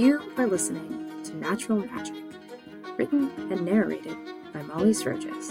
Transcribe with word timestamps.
You 0.00 0.22
are 0.38 0.46
listening 0.46 1.10
to 1.24 1.36
Natural 1.36 1.84
Magic, 1.84 2.24
written 2.96 3.30
and 3.52 3.66
narrated 3.66 4.16
by 4.50 4.62
Molly 4.62 4.94
Sturgis. 4.94 5.50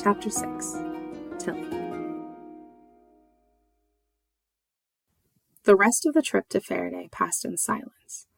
Chapter 0.00 0.30
6 0.30 0.76
Tilly 1.40 1.68
The 5.64 5.74
rest 5.74 6.06
of 6.06 6.14
the 6.14 6.22
trip 6.22 6.48
to 6.50 6.60
Faraday 6.60 7.08
passed 7.10 7.44
in 7.44 7.56
silence. 7.56 8.28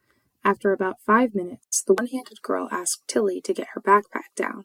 After 0.43 0.73
about 0.73 1.03
five 1.05 1.35
minutes, 1.35 1.83
the 1.83 1.93
one 1.93 2.07
handed 2.07 2.41
girl 2.41 2.69
asked 2.71 3.07
Tilly 3.09 3.43
to 3.43 3.53
get 3.53 3.69
her 3.75 3.83
backpack 3.83 4.33
down 4.35 4.65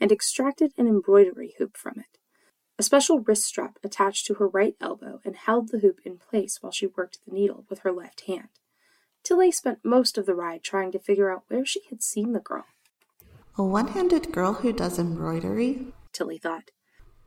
and 0.00 0.10
extracted 0.10 0.72
an 0.76 0.88
embroidery 0.88 1.54
hoop 1.58 1.76
from 1.76 2.00
it. 2.00 2.18
A 2.78 2.82
special 2.82 3.20
wrist 3.20 3.44
strap 3.44 3.78
attached 3.82 4.26
to 4.26 4.34
her 4.34 4.46
right 4.46 4.76
elbow 4.80 5.20
and 5.24 5.34
held 5.34 5.70
the 5.70 5.78
hoop 5.78 6.00
in 6.04 6.18
place 6.18 6.58
while 6.60 6.72
she 6.72 6.86
worked 6.86 7.18
the 7.24 7.32
needle 7.32 7.64
with 7.70 7.80
her 7.80 7.92
left 7.92 8.22
hand. 8.26 8.48
Tilly 9.24 9.50
spent 9.50 9.78
most 9.82 10.18
of 10.18 10.26
the 10.26 10.34
ride 10.34 10.62
trying 10.62 10.92
to 10.92 10.98
figure 10.98 11.30
out 11.30 11.44
where 11.48 11.64
she 11.64 11.80
had 11.88 12.02
seen 12.02 12.32
the 12.32 12.40
girl. 12.40 12.66
A 13.56 13.64
one 13.64 13.88
handed 13.88 14.30
girl 14.30 14.52
who 14.52 14.72
does 14.72 14.98
embroidery? 14.98 15.94
Tilly 16.12 16.36
thought. 16.36 16.70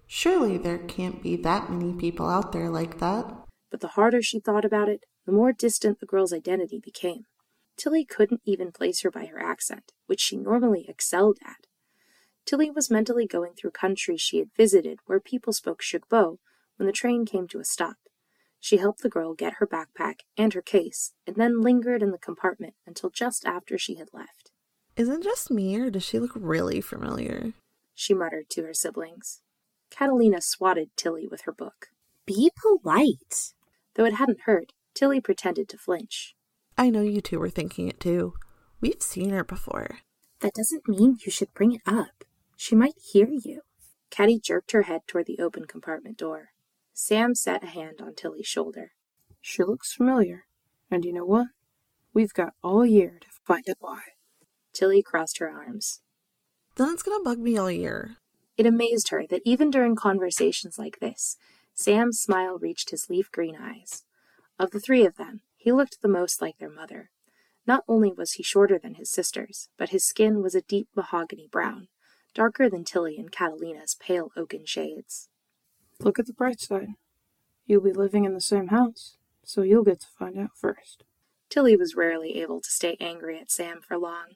Surely 0.05 0.57
there 0.57 0.77
can't 0.77 1.21
be 1.23 1.35
that 1.35 1.71
many 1.71 1.93
people 1.93 2.27
out 2.27 2.51
there 2.51 2.69
like 2.69 2.99
that. 2.99 3.25
But 3.71 3.81
the 3.81 3.89
harder 3.89 4.21
she 4.21 4.39
thought 4.39 4.65
about 4.65 4.89
it, 4.89 5.05
the 5.25 5.31
more 5.31 5.51
distant 5.51 5.99
the 5.99 6.05
girl's 6.05 6.33
identity 6.33 6.79
became. 6.79 7.25
Tilly 7.75 8.05
couldn't 8.05 8.41
even 8.45 8.71
place 8.71 9.01
her 9.01 9.11
by 9.11 9.25
her 9.25 9.39
accent, 9.39 9.93
which 10.05 10.21
she 10.21 10.37
normally 10.37 10.85
excelled 10.87 11.37
at. 11.43 11.65
Tilly 12.49 12.71
was 12.71 12.89
mentally 12.89 13.27
going 13.27 13.53
through 13.53 13.69
countries 13.69 14.21
she 14.21 14.39
had 14.39 14.49
visited 14.57 14.97
where 15.05 15.19
people 15.19 15.53
spoke 15.53 15.83
Shugbo 15.83 16.39
when 16.77 16.87
the 16.87 16.91
train 16.91 17.23
came 17.23 17.47
to 17.49 17.59
a 17.59 17.63
stop. 17.63 17.97
She 18.59 18.77
helped 18.77 19.03
the 19.03 19.07
girl 19.07 19.35
get 19.35 19.57
her 19.59 19.67
backpack 19.67 20.21
and 20.35 20.51
her 20.55 20.61
case, 20.63 21.13
and 21.27 21.35
then 21.35 21.61
lingered 21.61 22.01
in 22.01 22.09
the 22.09 22.17
compartment 22.17 22.73
until 22.87 23.11
just 23.11 23.45
after 23.45 23.77
she 23.77 23.97
had 23.97 24.07
left. 24.13 24.49
Is 24.95 25.09
it 25.09 25.21
just 25.21 25.51
me, 25.51 25.75
or 25.79 25.91
does 25.91 26.03
she 26.03 26.17
look 26.17 26.31
really 26.33 26.81
familiar? 26.81 27.53
She 27.93 28.15
muttered 28.15 28.49
to 28.49 28.63
her 28.63 28.73
siblings. 28.73 29.41
Catalina 29.91 30.41
swatted 30.41 30.89
Tilly 30.97 31.27
with 31.27 31.41
her 31.41 31.53
book. 31.53 31.89
Be 32.25 32.49
polite. 32.59 33.53
Though 33.93 34.05
it 34.05 34.15
hadn't 34.15 34.41
hurt, 34.45 34.73
Tilly 34.95 35.21
pretended 35.21 35.69
to 35.69 35.77
flinch. 35.77 36.33
I 36.75 36.89
know 36.89 37.03
you 37.03 37.21
two 37.21 37.37
were 37.37 37.51
thinking 37.51 37.87
it 37.87 37.99
too. 37.99 38.33
We've 38.81 39.03
seen 39.03 39.29
her 39.29 39.43
before. 39.43 39.99
That 40.39 40.55
doesn't 40.55 40.89
mean 40.89 41.19
you 41.23 41.31
should 41.31 41.53
bring 41.53 41.73
it 41.73 41.81
up. 41.85 42.23
She 42.61 42.75
might 42.75 42.97
hear 43.01 43.29
you. 43.29 43.61
Caddy 44.09 44.37
jerked 44.37 44.73
her 44.73 44.81
head 44.81 45.03
toward 45.07 45.27
the 45.27 45.39
open 45.39 45.63
compartment 45.63 46.17
door. 46.17 46.49
Sam 46.91 47.33
set 47.33 47.63
a 47.63 47.67
hand 47.67 48.01
on 48.01 48.15
Tilly's 48.15 48.47
shoulder. 48.47 48.91
She 49.39 49.63
looks 49.63 49.93
familiar. 49.93 50.43
And 50.91 51.05
you 51.05 51.13
know 51.13 51.23
what? 51.23 51.47
We've 52.13 52.33
got 52.33 52.55
all 52.61 52.85
year 52.85 53.17
to 53.21 53.27
find 53.47 53.63
out 53.69 53.77
why. 53.79 54.01
Tilly 54.73 55.01
crossed 55.01 55.37
her 55.37 55.49
arms. 55.49 56.01
Then 56.75 56.89
it's 56.89 57.01
gonna 57.01 57.23
bug 57.23 57.39
me 57.39 57.57
all 57.57 57.71
year. 57.71 58.17
It 58.57 58.65
amazed 58.65 59.07
her 59.07 59.25
that 59.29 59.41
even 59.45 59.71
during 59.71 59.95
conversations 59.95 60.77
like 60.77 60.99
this, 60.99 61.37
Sam's 61.73 62.19
smile 62.19 62.57
reached 62.59 62.89
his 62.89 63.09
leaf 63.09 63.31
green 63.31 63.55
eyes. 63.55 64.03
Of 64.59 64.71
the 64.71 64.81
three 64.81 65.05
of 65.05 65.15
them, 65.15 65.43
he 65.55 65.71
looked 65.71 66.01
the 66.01 66.09
most 66.09 66.41
like 66.41 66.57
their 66.57 66.69
mother. 66.69 67.09
Not 67.65 67.85
only 67.87 68.11
was 68.11 68.33
he 68.33 68.43
shorter 68.43 68.77
than 68.77 68.95
his 68.95 69.09
sisters, 69.09 69.69
but 69.77 69.91
his 69.91 70.05
skin 70.05 70.43
was 70.43 70.55
a 70.55 70.61
deep 70.61 70.89
mahogany 70.93 71.47
brown, 71.49 71.87
darker 72.33 72.69
than 72.69 72.83
Tilly 72.83 73.17
and 73.17 73.31
Catalina's 73.31 73.95
pale 73.95 74.31
oaken 74.35 74.65
shades. 74.65 75.29
Look 75.99 76.19
at 76.19 76.25
the 76.25 76.33
bright 76.33 76.61
side. 76.61 76.89
You'll 77.65 77.81
be 77.81 77.91
living 77.91 78.25
in 78.25 78.33
the 78.33 78.41
same 78.41 78.67
house, 78.67 79.17
so 79.43 79.61
you'll 79.61 79.83
get 79.83 80.01
to 80.01 80.07
find 80.07 80.37
out 80.37 80.51
first. 80.55 81.03
Tilly 81.49 81.75
was 81.75 81.95
rarely 81.95 82.39
able 82.41 82.61
to 82.61 82.69
stay 82.69 82.95
angry 82.99 83.39
at 83.39 83.51
Sam 83.51 83.81
for 83.81 83.97
long. 83.97 84.35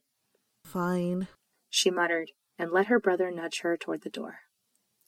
Fine, 0.63 1.27
she 1.69 1.91
muttered, 1.91 2.31
and 2.57 2.71
let 2.71 2.87
her 2.87 2.99
brother 2.99 3.31
nudge 3.31 3.61
her 3.61 3.77
toward 3.77 4.01
the 4.01 4.09
door. 4.09 4.39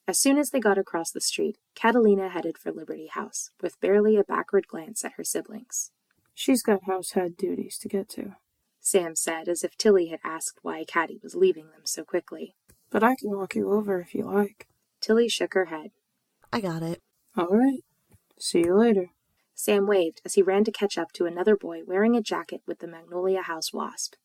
As 0.08 0.20
soon 0.20 0.38
as 0.38 0.52
they 0.52 0.60
got 0.60 0.78
across 0.78 1.12
the 1.12 1.22
street, 1.22 1.58
Catalina 1.74 2.30
headed 2.30 2.58
for 2.58 2.72
Liberty 2.72 3.08
House, 3.08 3.50
with 3.62 3.80
barely 3.82 4.18
a 4.18 4.24
backward 4.24 4.68
glance 4.68 5.04
at 5.04 5.14
her 5.14 5.24
siblings. 5.24 5.92
She's 6.36 6.62
got 6.62 6.84
house 6.84 7.12
head 7.12 7.36
duties 7.38 7.78
to 7.80 7.88
get 7.88 8.08
to, 8.10 8.36
Sam 8.80 9.16
said, 9.16 9.48
as 9.48 9.64
if 9.64 9.76
Tilly 9.78 10.08
had 10.08 10.20
asked 10.24 10.60
why 10.62 10.84
Caddy 10.84 11.20
was 11.24 11.34
leaving 11.34 11.72
them 11.72 11.86
so 11.86 12.04
quickly. 12.04 12.56
But 12.96 13.04
I 13.04 13.16
can 13.16 13.36
walk 13.36 13.56
you 13.56 13.74
over 13.74 14.00
if 14.00 14.16
you 14.16 14.24
like. 14.24 14.68
Tilly 15.02 15.28
shook 15.28 15.54
her 15.54 15.66
head. 15.66 15.92
I 16.54 16.62
got 16.62 16.82
it. 16.82 17.02
All 17.36 17.50
right. 17.50 17.84
See 18.40 18.60
you 18.60 18.74
later. 18.74 19.10
Sam 19.54 19.86
waved 19.86 20.22
as 20.24 20.36
he 20.36 20.42
ran 20.42 20.64
to 20.64 20.72
catch 20.72 20.98
up 20.98 21.12
to 21.12 21.26
another 21.26 21.58
boy 21.58 21.82
wearing 21.86 22.16
a 22.16 22.22
jacket 22.22 22.62
with 22.66 22.80
the 22.80 22.88
Magnolia 22.88 23.42
House 23.42 23.74
wasp. 23.74 24.16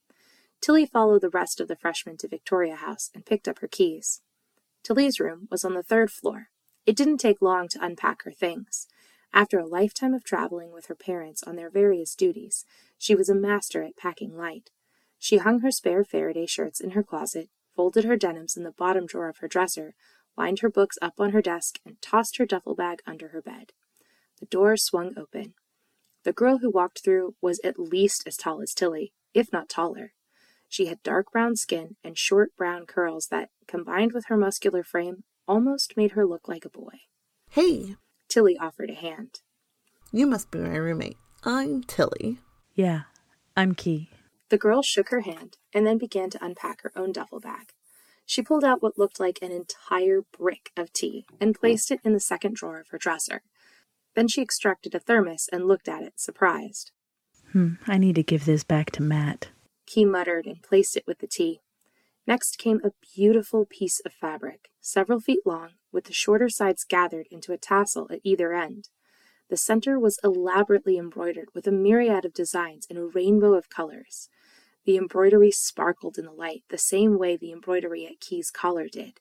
Tilly 0.60 0.86
followed 0.86 1.22
the 1.22 1.30
rest 1.30 1.58
of 1.58 1.66
the 1.66 1.74
freshmen 1.74 2.16
to 2.18 2.28
Victoria 2.28 2.76
House 2.76 3.10
and 3.12 3.26
picked 3.26 3.48
up 3.48 3.58
her 3.58 3.66
keys. 3.66 4.20
Tilly's 4.84 5.18
room 5.18 5.48
was 5.50 5.64
on 5.64 5.74
the 5.74 5.82
third 5.82 6.12
floor. 6.12 6.50
It 6.86 6.94
didn't 6.94 7.18
take 7.18 7.42
long 7.42 7.66
to 7.70 7.84
unpack 7.84 8.22
her 8.22 8.30
things. 8.30 8.86
After 9.34 9.58
a 9.58 9.66
lifetime 9.66 10.14
of 10.14 10.22
traveling 10.22 10.70
with 10.70 10.86
her 10.86 10.94
parents 10.94 11.42
on 11.42 11.56
their 11.56 11.70
various 11.70 12.14
duties, 12.14 12.64
she 12.96 13.16
was 13.16 13.28
a 13.28 13.34
master 13.34 13.82
at 13.82 13.96
packing 13.96 14.36
light. 14.36 14.70
She 15.18 15.38
hung 15.38 15.58
her 15.58 15.72
spare 15.72 16.04
Faraday 16.04 16.46
shirts 16.46 16.80
in 16.80 16.90
her 16.90 17.02
closet, 17.02 17.48
folded 17.80 18.04
her 18.04 18.14
denims 18.14 18.58
in 18.58 18.62
the 18.62 18.70
bottom 18.70 19.06
drawer 19.06 19.30
of 19.30 19.38
her 19.38 19.48
dresser, 19.48 19.94
lined 20.36 20.58
her 20.58 20.68
books 20.68 20.98
up 21.00 21.14
on 21.18 21.30
her 21.30 21.40
desk, 21.40 21.78
and 21.86 21.96
tossed 22.02 22.36
her 22.36 22.44
duffel 22.44 22.74
bag 22.74 23.00
under 23.06 23.28
her 23.28 23.40
bed. 23.40 23.72
The 24.38 24.44
door 24.44 24.76
swung 24.76 25.14
open. 25.16 25.54
The 26.24 26.34
girl 26.34 26.58
who 26.58 26.68
walked 26.68 27.02
through 27.02 27.36
was 27.40 27.58
at 27.64 27.78
least 27.78 28.24
as 28.26 28.36
tall 28.36 28.60
as 28.60 28.74
Tilly, 28.74 29.14
if 29.32 29.50
not 29.50 29.70
taller. 29.70 30.12
She 30.68 30.88
had 30.88 31.02
dark 31.02 31.32
brown 31.32 31.56
skin 31.56 31.96
and 32.04 32.18
short 32.18 32.54
brown 32.54 32.84
curls 32.84 33.28
that, 33.28 33.48
combined 33.66 34.12
with 34.12 34.26
her 34.26 34.36
muscular 34.36 34.84
frame, 34.84 35.24
almost 35.48 35.96
made 35.96 36.10
her 36.10 36.26
look 36.26 36.48
like 36.48 36.66
a 36.66 36.68
boy. 36.68 37.00
Hey, 37.48 37.96
Tilly 38.28 38.58
offered 38.58 38.90
a 38.90 38.94
hand. 38.94 39.40
You 40.12 40.26
must 40.26 40.50
be 40.50 40.58
my 40.58 40.76
roommate. 40.76 41.16
I'm 41.44 41.82
Tilly. 41.84 42.40
Yeah, 42.74 43.04
I'm 43.56 43.74
Key. 43.74 44.10
The 44.50 44.58
girl 44.58 44.82
shook 44.82 45.10
her 45.10 45.20
hand 45.20 45.56
and 45.72 45.86
then 45.86 45.96
began 45.96 46.28
to 46.30 46.44
unpack 46.44 46.82
her 46.82 46.92
own 46.96 47.12
duffel 47.12 47.38
bag. 47.38 47.72
She 48.26 48.42
pulled 48.42 48.64
out 48.64 48.82
what 48.82 48.98
looked 48.98 49.18
like 49.18 49.38
an 49.40 49.52
entire 49.52 50.22
brick 50.36 50.72
of 50.76 50.92
tea 50.92 51.24
and 51.40 51.54
placed 51.54 51.90
it 51.90 52.00
in 52.04 52.12
the 52.12 52.20
second 52.20 52.56
drawer 52.56 52.80
of 52.80 52.88
her 52.88 52.98
dresser. 52.98 53.42
Then 54.14 54.26
she 54.28 54.42
extracted 54.42 54.94
a 54.94 54.98
thermos 54.98 55.48
and 55.52 55.66
looked 55.66 55.88
at 55.88 56.02
it, 56.02 56.18
surprised. 56.18 56.90
Hmm, 57.52 57.74
I 57.86 57.96
need 57.96 58.16
to 58.16 58.22
give 58.24 58.44
this 58.44 58.64
back 58.64 58.90
to 58.92 59.02
Matt. 59.02 59.48
Key 59.86 60.04
muttered 60.04 60.46
and 60.46 60.62
placed 60.62 60.96
it 60.96 61.06
with 61.06 61.20
the 61.20 61.26
tea. 61.28 61.60
Next 62.26 62.58
came 62.58 62.80
a 62.84 62.92
beautiful 63.14 63.66
piece 63.66 64.00
of 64.00 64.12
fabric, 64.12 64.68
several 64.80 65.20
feet 65.20 65.40
long, 65.44 65.70
with 65.92 66.04
the 66.04 66.12
shorter 66.12 66.48
sides 66.48 66.84
gathered 66.84 67.26
into 67.30 67.52
a 67.52 67.58
tassel 67.58 68.08
at 68.10 68.20
either 68.22 68.52
end. 68.52 68.88
The 69.48 69.56
center 69.56 69.98
was 69.98 70.20
elaborately 70.22 70.96
embroidered 70.96 71.48
with 71.54 71.66
a 71.66 71.72
myriad 71.72 72.24
of 72.24 72.32
designs 72.32 72.86
in 72.88 72.96
a 72.96 73.04
rainbow 73.04 73.54
of 73.54 73.68
colors. 73.68 74.28
The 74.90 74.96
embroidery 74.96 75.52
sparkled 75.52 76.18
in 76.18 76.24
the 76.24 76.32
light 76.32 76.64
the 76.68 76.76
same 76.76 77.16
way 77.16 77.36
the 77.36 77.52
embroidery 77.52 78.08
at 78.08 78.18
Key's 78.18 78.50
collar 78.50 78.88
did, 78.88 79.20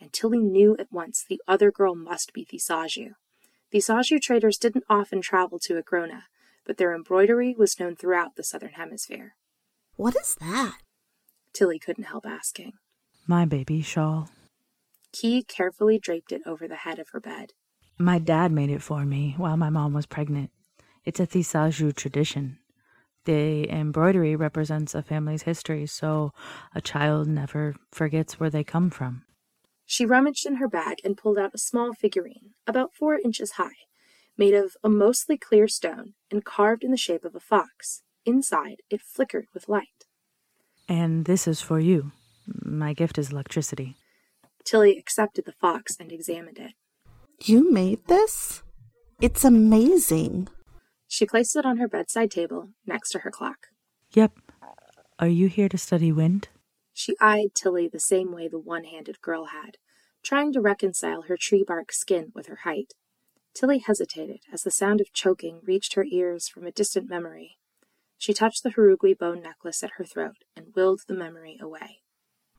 and 0.00 0.10
Tilly 0.14 0.38
knew 0.38 0.74
at 0.78 0.90
once 0.90 1.22
the 1.28 1.42
other 1.46 1.70
girl 1.70 1.94
must 1.94 2.32
be 2.32 2.46
Thisaju. 2.46 3.16
Thisaju 3.70 4.18
traders 4.22 4.56
didn't 4.56 4.86
often 4.88 5.20
travel 5.20 5.58
to 5.58 5.74
Agrona, 5.74 6.22
but 6.64 6.78
their 6.78 6.94
embroidery 6.94 7.54
was 7.54 7.78
known 7.78 7.96
throughout 7.96 8.36
the 8.36 8.42
southern 8.42 8.70
hemisphere. 8.70 9.34
What 9.96 10.16
is 10.16 10.36
that? 10.36 10.78
Tilly 11.52 11.78
couldn't 11.78 12.04
help 12.04 12.24
asking. 12.24 12.72
My 13.26 13.44
baby 13.44 13.82
shawl. 13.82 14.30
Key 15.12 15.42
carefully 15.42 15.98
draped 15.98 16.32
it 16.32 16.40
over 16.46 16.66
the 16.66 16.76
head 16.76 16.98
of 16.98 17.10
her 17.10 17.20
bed. 17.20 17.52
My 17.98 18.18
dad 18.18 18.52
made 18.52 18.70
it 18.70 18.80
for 18.80 19.04
me 19.04 19.34
while 19.36 19.58
my 19.58 19.68
mom 19.68 19.92
was 19.92 20.06
pregnant. 20.06 20.50
It's 21.04 21.20
a 21.20 21.26
Thisaju 21.26 21.94
tradition. 21.94 22.59
The 23.30 23.70
embroidery 23.70 24.34
represents 24.34 24.92
a 24.92 25.04
family's 25.04 25.42
history, 25.42 25.86
so 25.86 26.32
a 26.74 26.80
child 26.80 27.28
never 27.28 27.76
forgets 27.92 28.40
where 28.40 28.50
they 28.50 28.64
come 28.64 28.90
from. 28.90 29.22
She 29.86 30.04
rummaged 30.04 30.46
in 30.46 30.56
her 30.56 30.66
bag 30.66 30.96
and 31.04 31.16
pulled 31.16 31.38
out 31.38 31.54
a 31.54 31.58
small 31.58 31.92
figurine, 31.92 32.54
about 32.66 32.92
four 32.92 33.20
inches 33.20 33.52
high, 33.52 33.86
made 34.36 34.54
of 34.54 34.72
a 34.82 34.88
mostly 34.88 35.38
clear 35.38 35.68
stone 35.68 36.14
and 36.28 36.44
carved 36.44 36.82
in 36.82 36.90
the 36.90 36.96
shape 36.96 37.24
of 37.24 37.36
a 37.36 37.38
fox. 37.38 38.02
Inside, 38.26 38.78
it 38.90 39.00
flickered 39.00 39.46
with 39.54 39.68
light. 39.68 40.06
And 40.88 41.24
this 41.24 41.46
is 41.46 41.60
for 41.60 41.78
you. 41.78 42.10
My 42.48 42.94
gift 42.94 43.16
is 43.16 43.30
electricity. 43.30 43.94
Tilly 44.64 44.98
accepted 44.98 45.44
the 45.44 45.52
fox 45.52 45.96
and 46.00 46.10
examined 46.10 46.58
it. 46.58 46.72
You 47.44 47.70
made 47.70 48.04
this? 48.08 48.64
It's 49.20 49.44
amazing. 49.44 50.48
She 51.12 51.26
placed 51.26 51.56
it 51.56 51.66
on 51.66 51.78
her 51.78 51.88
bedside 51.88 52.30
table 52.30 52.70
next 52.86 53.10
to 53.10 53.18
her 53.18 53.32
clock. 53.32 53.66
Yep. 54.12 54.30
Are 55.18 55.26
you 55.26 55.48
here 55.48 55.68
to 55.68 55.76
study 55.76 56.12
wind? 56.12 56.48
She 56.92 57.16
eyed 57.20 57.52
Tilly 57.52 57.88
the 57.88 57.98
same 57.98 58.30
way 58.32 58.46
the 58.46 58.60
one 58.60 58.84
handed 58.84 59.20
girl 59.20 59.46
had, 59.46 59.76
trying 60.22 60.52
to 60.52 60.60
reconcile 60.60 61.22
her 61.22 61.36
tree 61.36 61.64
bark 61.66 61.90
skin 61.90 62.30
with 62.32 62.46
her 62.46 62.60
height. 62.62 62.92
Tilly 63.54 63.78
hesitated 63.78 64.42
as 64.52 64.62
the 64.62 64.70
sound 64.70 65.00
of 65.00 65.12
choking 65.12 65.58
reached 65.64 65.94
her 65.94 66.04
ears 66.04 66.48
from 66.48 66.64
a 66.64 66.70
distant 66.70 67.10
memory. 67.10 67.58
She 68.16 68.32
touched 68.32 68.62
the 68.62 68.70
Harugui 68.70 69.18
bone 69.18 69.42
necklace 69.42 69.82
at 69.82 69.94
her 69.96 70.04
throat 70.04 70.44
and 70.54 70.76
willed 70.76 71.00
the 71.08 71.14
memory 71.14 71.58
away. 71.60 72.02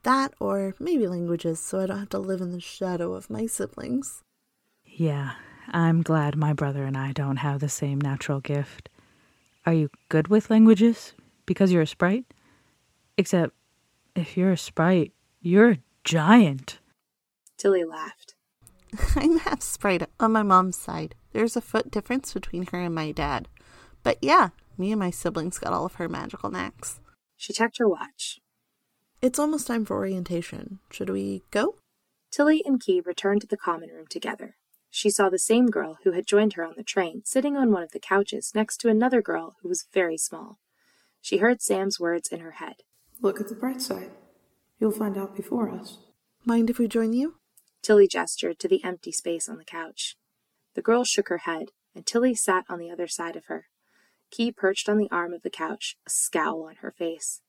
That, 0.02 0.34
or 0.38 0.74
maybe 0.78 1.08
languages, 1.08 1.58
so 1.58 1.80
I 1.80 1.86
don't 1.86 2.00
have 2.00 2.08
to 2.10 2.18
live 2.18 2.42
in 2.42 2.52
the 2.52 2.60
shadow 2.60 3.14
of 3.14 3.30
my 3.30 3.46
siblings. 3.46 4.22
Yeah, 4.84 5.36
I'm 5.68 6.02
glad 6.02 6.36
my 6.36 6.52
brother 6.52 6.84
and 6.84 6.96
I 6.96 7.12
don't 7.12 7.38
have 7.38 7.60
the 7.60 7.68
same 7.68 8.00
natural 8.00 8.40
gift. 8.40 8.88
Are 9.64 9.72
you 9.72 9.90
good 10.08 10.28
with 10.28 10.50
languages? 10.50 11.14
Because 11.46 11.72
you're 11.72 11.82
a 11.82 11.86
sprite? 11.86 12.24
Except, 13.16 13.52
if 14.14 14.36
you're 14.36 14.52
a 14.52 14.56
sprite, 14.56 15.12
you're 15.40 15.70
a 15.70 15.78
giant. 16.04 16.78
Tilly 17.58 17.84
laughed. 17.84 18.34
I'm 19.16 19.38
half 19.38 19.62
sprite 19.62 20.08
on 20.18 20.32
my 20.32 20.42
mom's 20.42 20.76
side. 20.76 21.14
There's 21.32 21.56
a 21.56 21.60
foot 21.60 21.90
difference 21.90 22.32
between 22.34 22.66
her 22.66 22.80
and 22.80 22.94
my 22.94 23.12
dad. 23.12 23.48
But 24.02 24.18
yeah, 24.20 24.48
me 24.76 24.92
and 24.92 24.98
my 24.98 25.10
siblings 25.10 25.58
got 25.58 25.72
all 25.72 25.86
of 25.86 25.94
her 25.94 26.08
magical 26.08 26.50
knacks. 26.50 27.00
She 27.36 27.52
checked 27.52 27.78
her 27.78 27.88
watch. 27.88 28.40
It's 29.20 29.38
almost 29.38 29.68
time 29.68 29.84
for 29.84 29.96
orientation. 29.96 30.80
Should 30.90 31.08
we 31.08 31.42
go? 31.50 31.76
Tilly 32.32 32.62
and 32.66 32.80
Key 32.80 33.00
returned 33.04 33.42
to 33.42 33.46
the 33.46 33.56
common 33.56 33.90
room 33.90 34.06
together. 34.08 34.56
She 34.94 35.08
saw 35.08 35.30
the 35.30 35.38
same 35.38 35.68
girl 35.68 35.98
who 36.04 36.12
had 36.12 36.26
joined 36.26 36.52
her 36.52 36.62
on 36.62 36.74
the 36.76 36.82
train 36.82 37.22
sitting 37.24 37.56
on 37.56 37.72
one 37.72 37.82
of 37.82 37.92
the 37.92 37.98
couches 37.98 38.54
next 38.54 38.76
to 38.82 38.90
another 38.90 39.22
girl 39.22 39.56
who 39.62 39.68
was 39.68 39.86
very 39.90 40.18
small. 40.18 40.58
She 41.22 41.38
heard 41.38 41.62
Sam's 41.62 41.98
words 41.98 42.28
in 42.28 42.40
her 42.40 42.52
head. 42.52 42.82
Look 43.22 43.40
at 43.40 43.48
the 43.48 43.54
bright 43.54 43.80
side. 43.80 44.10
You'll 44.78 44.90
find 44.90 45.16
out 45.16 45.34
before 45.34 45.70
us. 45.70 45.96
Mind 46.44 46.68
if 46.68 46.78
we 46.78 46.88
join 46.88 47.14
you? 47.14 47.36
Tilly 47.80 48.06
gestured 48.06 48.58
to 48.58 48.68
the 48.68 48.84
empty 48.84 49.12
space 49.12 49.48
on 49.48 49.56
the 49.56 49.64
couch. 49.64 50.18
The 50.74 50.82
girl 50.82 51.04
shook 51.04 51.30
her 51.30 51.38
head, 51.38 51.68
and 51.94 52.04
Tilly 52.04 52.34
sat 52.34 52.66
on 52.68 52.78
the 52.78 52.90
other 52.90 53.08
side 53.08 53.34
of 53.34 53.46
her. 53.46 53.68
Key 54.30 54.52
perched 54.52 54.90
on 54.90 54.98
the 54.98 55.10
arm 55.10 55.32
of 55.32 55.40
the 55.40 55.48
couch, 55.48 55.96
a 56.06 56.10
scowl 56.10 56.64
on 56.64 56.76
her 56.76 56.90
face. 56.90 57.40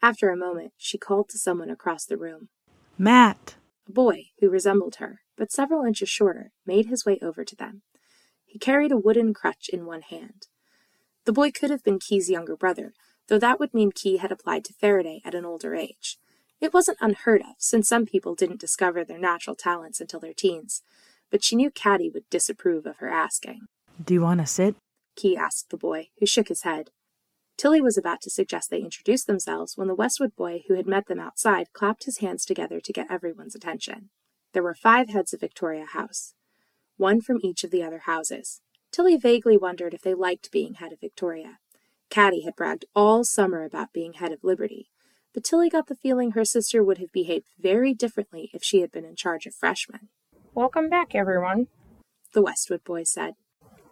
After 0.00 0.30
a 0.30 0.36
moment, 0.38 0.72
she 0.78 0.96
called 0.96 1.28
to 1.28 1.38
someone 1.38 1.68
across 1.68 2.06
the 2.06 2.16
room. 2.16 2.48
Matt! 2.96 3.56
A 3.86 3.92
boy, 3.92 4.30
who 4.40 4.48
resembled 4.48 4.96
her, 4.96 5.20
but 5.38 5.52
several 5.52 5.84
inches 5.84 6.08
shorter, 6.08 6.50
made 6.66 6.86
his 6.86 7.06
way 7.06 7.18
over 7.22 7.44
to 7.44 7.56
them. 7.56 7.82
He 8.44 8.58
carried 8.58 8.92
a 8.92 8.98
wooden 8.98 9.32
crutch 9.32 9.70
in 9.72 9.86
one 9.86 10.02
hand. 10.02 10.48
The 11.24 11.32
boy 11.32 11.52
could 11.52 11.70
have 11.70 11.84
been 11.84 11.98
Key's 11.98 12.28
younger 12.28 12.56
brother, 12.56 12.92
though 13.28 13.38
that 13.38 13.60
would 13.60 13.72
mean 13.72 13.92
Key 13.92 14.16
had 14.16 14.32
applied 14.32 14.64
to 14.64 14.72
Faraday 14.72 15.22
at 15.24 15.34
an 15.34 15.44
older 15.44 15.74
age. 15.74 16.18
It 16.60 16.74
wasn't 16.74 16.98
unheard 17.00 17.42
of, 17.42 17.54
since 17.58 17.88
some 17.88 18.04
people 18.04 18.34
didn't 18.34 18.60
discover 18.60 19.04
their 19.04 19.18
natural 19.18 19.54
talents 19.54 20.00
until 20.00 20.18
their 20.18 20.34
teens, 20.34 20.82
but 21.30 21.44
she 21.44 21.54
knew 21.54 21.70
Caddy 21.70 22.10
would 22.10 22.28
disapprove 22.30 22.86
of 22.86 22.96
her 22.96 23.08
asking. 23.08 23.68
Do 24.02 24.14
you 24.14 24.22
want 24.22 24.40
to 24.40 24.46
sit? 24.46 24.74
Key 25.14 25.36
asked 25.36 25.70
the 25.70 25.76
boy, 25.76 26.08
who 26.18 26.26
shook 26.26 26.48
his 26.48 26.62
head. 26.62 26.90
Tilly 27.56 27.80
was 27.80 27.98
about 27.98 28.20
to 28.22 28.30
suggest 28.30 28.70
they 28.70 28.80
introduce 28.80 29.24
themselves 29.24 29.76
when 29.76 29.88
the 29.88 29.94
Westwood 29.94 30.34
boy 30.36 30.62
who 30.66 30.74
had 30.74 30.86
met 30.86 31.06
them 31.06 31.18
outside 31.18 31.72
clapped 31.72 32.04
his 32.04 32.18
hands 32.18 32.44
together 32.44 32.80
to 32.80 32.92
get 32.92 33.10
everyone's 33.10 33.54
attention. 33.54 34.10
There 34.52 34.62
were 34.62 34.74
five 34.74 35.10
heads 35.10 35.34
of 35.34 35.40
Victoria 35.40 35.84
House, 35.84 36.34
one 36.96 37.20
from 37.20 37.38
each 37.42 37.64
of 37.64 37.70
the 37.70 37.82
other 37.82 38.00
houses. 38.00 38.60
Tilly 38.90 39.16
vaguely 39.16 39.56
wondered 39.56 39.92
if 39.92 40.00
they 40.00 40.14
liked 40.14 40.50
being 40.50 40.74
head 40.74 40.92
of 40.92 41.00
Victoria. 41.00 41.58
Caddy 42.10 42.42
had 42.42 42.56
bragged 42.56 42.86
all 42.96 43.24
summer 43.24 43.64
about 43.64 43.92
being 43.92 44.14
head 44.14 44.32
of 44.32 44.42
Liberty, 44.42 44.88
but 45.34 45.44
Tilly 45.44 45.68
got 45.68 45.88
the 45.88 45.94
feeling 45.94 46.30
her 46.30 46.44
sister 46.44 46.82
would 46.82 46.98
have 46.98 47.12
behaved 47.12 47.48
very 47.58 47.92
differently 47.92 48.50
if 48.54 48.64
she 48.64 48.80
had 48.80 48.90
been 48.90 49.04
in 49.04 49.14
charge 49.14 49.44
of 49.44 49.54
freshmen. 49.54 50.08
Welcome 50.54 50.88
back, 50.88 51.14
everyone. 51.14 51.68
The 52.32 52.42
Westwood 52.42 52.82
boy 52.84 53.02
said. 53.02 53.34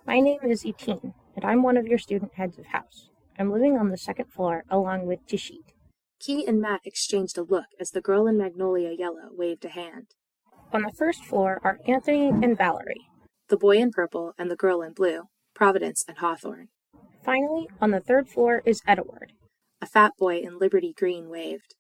My 0.07 0.21
name 0.21 0.41
is 0.43 0.65
Etine, 0.65 1.13
and 1.35 1.45
I'm 1.45 1.63
one 1.63 1.77
of 1.77 1.87
your 1.87 1.99
student 1.99 2.35
heads 2.35 2.59
of 2.59 2.67
house. 2.67 3.11
I'm 3.39 3.53
living 3.53 3.77
on 3.77 3.91
the 3.91 3.99
second 3.99 4.33
floor 4.33 4.65
along 4.71 5.07
with 5.07 5.27
Tishit. 5.27 5.75
Key 6.19 6.47
and 6.47 6.61
Matt 6.61 6.81
exchanged 6.85 7.37
a 7.37 7.43
look 7.43 7.67
as 7.79 7.91
the 7.91 8.01
girl 8.01 8.27
in 8.27 8.39
magnolia 8.39 8.93
yellow 8.93 9.29
waved 9.31 9.67
a 9.67 9.69
hand. 9.69 10.15
On 10.77 10.83
the 10.83 10.93
first 10.93 11.25
floor 11.25 11.59
are 11.65 11.81
Anthony 11.89 12.29
and 12.29 12.55
Valerie. 12.55 13.09
The 13.49 13.57
boy 13.57 13.79
in 13.79 13.91
purple 13.91 14.35
and 14.37 14.51
the 14.51 14.57
girl 14.57 14.83
in 14.83 14.93
blue, 14.93 15.23
Providence 15.55 16.05
and 16.07 16.19
Hawthorne. 16.19 16.69
Finally, 17.25 17.67
on 17.81 17.93
the 17.93 18.01
third 18.01 18.29
floor 18.29 18.61
is 18.67 18.83
Edward. 18.87 19.33
A 19.81 19.87
fat 19.87 20.13
boy 20.19 20.41
in 20.41 20.59
Liberty 20.59 20.93
Green 20.95 21.31
waved. 21.31 21.77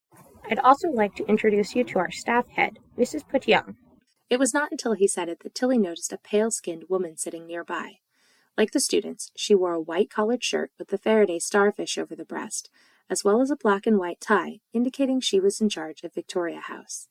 I'd 0.51 0.61
also 0.61 0.89
like 0.89 1.15
to 1.17 1.27
introduce 1.27 1.75
you 1.75 1.85
to 1.85 1.99
our 1.99 2.11
staff 2.11 2.49
head, 2.49 2.79
Mrs. 2.97 3.29
Putyang. 3.29 3.75
It 4.31 4.39
was 4.39 4.55
not 4.55 4.71
until 4.71 4.95
he 4.95 5.07
said 5.07 5.29
it 5.29 5.41
that 5.41 5.55
Tilly 5.55 5.77
noticed 5.77 6.15
a 6.15 6.17
pale 6.17 6.51
skinned 6.51 6.85
woman 6.89 7.19
sitting 7.19 7.47
nearby. 7.47 7.97
Like 8.57 8.71
the 8.71 8.81
students, 8.81 9.31
she 9.37 9.55
wore 9.55 9.75
a 9.75 9.79
white 9.79 10.09
collared 10.09 10.43
shirt 10.43 10.71
with 10.79 10.89
the 10.89 10.97
Faraday 10.97 11.39
starfish 11.39 11.99
over 11.99 12.17
the 12.17 12.25
breast, 12.25 12.71
as 13.11 13.23
well 13.23 13.43
as 13.43 13.51
a 13.51 13.57
black 13.57 13.87
and 13.87 13.99
white 13.99 14.23
tie, 14.23 14.61
indicating 14.73 15.21
she 15.21 15.39
was 15.39 15.61
in 15.61 15.69
charge 15.69 16.03
of 16.03 16.15
Victoria 16.15 16.61
House. 16.61 17.09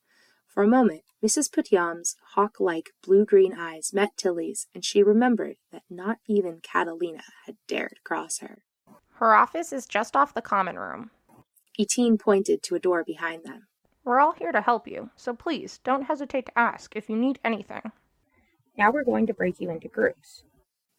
For 0.56 0.64
a 0.64 0.68
moment, 0.70 1.04
Mrs. 1.22 1.52
Putyam's 1.52 2.16
hawk 2.30 2.62
like 2.62 2.92
blue 3.04 3.26
green 3.26 3.54
eyes 3.54 3.92
met 3.94 4.16
Tilly's, 4.16 4.68
and 4.74 4.86
she 4.86 5.04
remembered 5.04 5.58
that 5.74 5.84
not 5.90 6.20
even 6.28 6.62
Catalina 6.62 7.24
had 7.46 7.58
dared 7.68 8.00
cross 8.06 8.40
her. 8.40 8.64
Her 9.16 9.36
office 9.36 9.74
is 9.74 9.86
just 9.86 10.16
off 10.16 10.34
the 10.34 10.42
common 10.42 10.80
room. 10.80 11.12
Etine 11.78 12.18
pointed 12.18 12.64
to 12.64 12.76
a 12.76 12.80
door 12.80 13.04
behind 13.04 13.44
them. 13.44 13.68
We're 14.06 14.22
all 14.22 14.32
here 14.32 14.54
to 14.54 14.62
help 14.62 14.88
you, 14.88 15.10
so 15.18 15.34
please 15.34 15.82
don't 15.84 16.04
hesitate 16.04 16.46
to 16.46 16.58
ask 16.58 16.96
if 16.96 17.10
you 17.10 17.18
need 17.18 17.38
anything. 17.44 17.92
Now 18.78 18.92
we're 18.92 19.04
going 19.04 19.28
to 19.28 19.34
break 19.34 19.60
you 19.60 19.70
into 19.70 19.90
groups. 19.90 20.46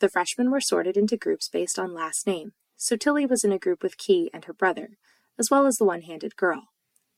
The 0.01 0.11
freshmen 0.11 0.51
were 0.51 0.61
sorted 0.61 0.99
into 0.99 1.17
groups 1.17 1.49
based 1.49 1.79
on 1.79 1.95
last 1.95 2.27
name, 2.27 2.53
so 2.77 2.95
Tilly 2.95 3.25
was 3.25 3.43
in 3.43 3.53
a 3.53 3.59
group 3.59 3.83
with 3.83 3.97
Key 3.97 4.29
and 4.35 4.45
her 4.45 4.53
brother, 4.53 4.99
as 5.39 5.51
well 5.51 5.67
as 5.67 5.77
the 5.77 5.87
one 5.87 6.03
handed 6.03 6.37
girl. 6.37 6.65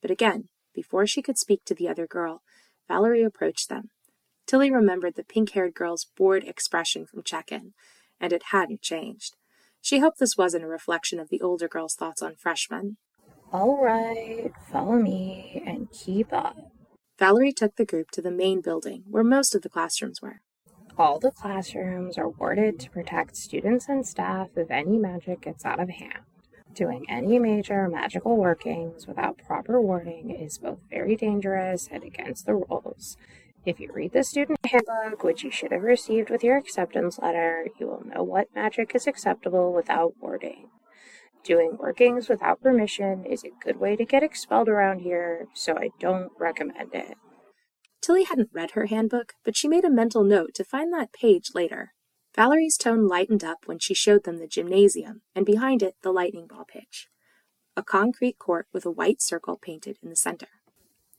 But 0.01 0.09
again, 0.09 0.47
before 0.73 1.07
she 1.07 1.21
could 1.21 1.37
speak 1.37 1.65
to 1.65 1.75
the 1.75 1.87
other 1.87 2.07
girl, 2.07 2.41
Valerie 2.87 3.23
approached 3.23 3.69
them. 3.69 3.89
Tilly 4.45 4.71
remembered 4.71 5.15
the 5.15 5.23
pink 5.23 5.51
haired 5.51 5.75
girl's 5.75 6.07
bored 6.17 6.43
expression 6.43 7.05
from 7.05 7.23
check 7.23 7.51
in, 7.51 7.73
and 8.19 8.33
it 8.33 8.43
hadn't 8.51 8.81
changed. 8.81 9.35
She 9.81 9.99
hoped 9.99 10.19
this 10.19 10.37
wasn't 10.37 10.63
a 10.63 10.67
reflection 10.67 11.19
of 11.19 11.29
the 11.29 11.41
older 11.41 11.67
girl's 11.67 11.95
thoughts 11.95 12.21
on 12.21 12.35
freshmen. 12.35 12.97
All 13.51 13.83
right, 13.83 14.51
follow 14.71 14.95
me 14.95 15.63
and 15.65 15.91
keep 15.91 16.33
up. 16.33 16.57
Valerie 17.17 17.53
took 17.53 17.75
the 17.75 17.85
group 17.85 18.11
to 18.11 18.21
the 18.21 18.31
main 18.31 18.61
building, 18.61 19.03
where 19.09 19.23
most 19.23 19.53
of 19.53 19.61
the 19.61 19.69
classrooms 19.69 20.21
were. 20.21 20.41
All 20.97 21.19
the 21.19 21.31
classrooms 21.31 22.17
are 22.17 22.29
warded 22.29 22.79
to 22.79 22.89
protect 22.89 23.37
students 23.37 23.87
and 23.87 24.05
staff 24.05 24.49
if 24.55 24.69
any 24.69 24.97
magic 24.97 25.41
gets 25.41 25.65
out 25.65 25.79
of 25.79 25.89
hand. 25.89 26.23
Doing 26.79 27.05
any 27.09 27.39
major 27.39 27.89
magical 27.89 28.37
workings 28.37 29.05
without 29.05 29.37
proper 29.45 29.81
warding 29.81 30.29
is 30.29 30.59
both 30.59 30.79
very 30.89 31.17
dangerous 31.17 31.89
and 31.91 32.05
against 32.05 32.45
the 32.45 32.55
rules. 32.55 33.17
If 33.65 33.81
you 33.81 33.91
read 33.91 34.13
the 34.13 34.23
student 34.23 34.59
handbook, 34.65 35.21
which 35.21 35.43
you 35.43 35.51
should 35.51 35.73
have 35.73 35.81
received 35.81 36.29
with 36.29 36.41
your 36.41 36.55
acceptance 36.55 37.19
letter, 37.19 37.67
you 37.77 37.87
will 37.87 38.05
know 38.05 38.23
what 38.23 38.55
magic 38.55 38.95
is 38.95 39.07
acceptable 39.07 39.73
without 39.73 40.13
warding. 40.21 40.69
Doing 41.43 41.75
workings 41.77 42.29
without 42.29 42.61
permission 42.61 43.25
is 43.25 43.43
a 43.43 43.51
good 43.61 43.75
way 43.75 43.97
to 43.97 44.05
get 44.05 44.23
expelled 44.23 44.69
around 44.69 44.99
here, 44.99 45.47
so 45.53 45.77
I 45.77 45.89
don't 45.99 46.31
recommend 46.39 46.95
it. 46.95 47.17
Tilly 48.01 48.23
hadn't 48.23 48.51
read 48.53 48.71
her 48.71 48.85
handbook, 48.85 49.33
but 49.43 49.57
she 49.57 49.67
made 49.67 49.83
a 49.83 49.91
mental 49.91 50.23
note 50.23 50.53
to 50.53 50.63
find 50.63 50.93
that 50.93 51.11
page 51.11 51.49
later. 51.53 51.91
Valerie's 52.39 52.77
tone 52.77 53.05
lightened 53.05 53.43
up 53.43 53.65
when 53.65 53.79
she 53.79 53.93
showed 53.93 54.23
them 54.23 54.37
the 54.37 54.47
gymnasium, 54.47 55.23
and 55.35 55.45
behind 55.45 55.83
it, 55.83 55.97
the 56.03 56.11
lightning 56.13 56.47
ball 56.47 56.63
pitch. 56.63 57.09
A 57.75 57.83
concrete 57.83 58.39
court 58.39 58.65
with 58.71 58.85
a 58.85 58.91
white 58.91 59.21
circle 59.21 59.59
painted 59.61 59.97
in 60.01 60.09
the 60.09 60.15
center. 60.15 60.47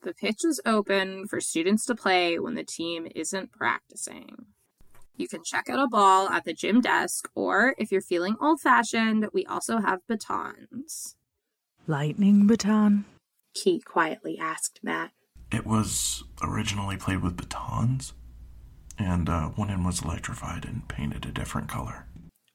The 0.01 0.15
pitch 0.15 0.47
is 0.47 0.63
open 0.65 1.29
for 1.29 1.39
students 1.39 1.85
to 1.85 1.95
play 1.95 2.39
when 2.39 2.55
the 2.55 2.65
team 2.65 3.07
isn't 3.15 3.53
practicing. 3.53 4.47
You 5.15 5.29
can 5.29 5.45
check 5.45 5.69
out 5.69 5.79
a 5.79 5.89
ball 5.89 6.31
at 6.31 6.47
the 6.47 6.55
gym 6.55 6.81
desk, 6.81 7.29
or 7.35 7.75
if 7.77 7.93
you're 7.93 8.01
feeling 8.01 8.37
old 8.41 8.63
fashioned, 8.63 9.29
we 9.35 9.45
also 9.45 9.77
have 9.77 10.07
batons. 10.07 11.17
Lightning 11.87 12.47
baton? 12.47 13.05
Key 13.53 13.79
quietly 13.81 14.39
asked 14.39 14.81
Matt. 14.83 15.11
It 15.53 15.67
was 15.67 16.25
originally 16.43 16.97
played 16.97 17.23
with 17.23 17.37
batons, 17.37 18.15
and 19.01 19.29
uh, 19.29 19.49
one 19.49 19.71
end 19.71 19.85
was 19.85 20.03
electrified 20.03 20.65
and 20.65 20.87
painted 20.89 21.25
a 21.25 21.33
different 21.33 21.69
color. 21.69 22.07